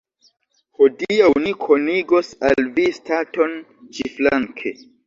Hodiaŭ 0.79 1.27
ni 1.45 1.53
konigos 1.65 2.33
al 2.51 2.69
vi 2.81 2.89
staton 2.99 3.57
ĉiflanke. 4.01 4.79